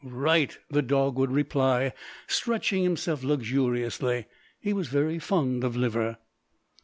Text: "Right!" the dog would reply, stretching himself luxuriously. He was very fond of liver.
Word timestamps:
"Right!" 0.03 0.57
the 0.67 0.81
dog 0.81 1.19
would 1.19 1.29
reply, 1.31 1.93
stretching 2.25 2.81
himself 2.83 3.23
luxuriously. 3.23 4.25
He 4.59 4.73
was 4.73 4.87
very 4.87 5.19
fond 5.19 5.63
of 5.63 5.75
liver. 5.77 6.17